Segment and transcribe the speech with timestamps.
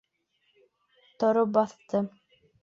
[1.25, 2.03] Тороп баҫты.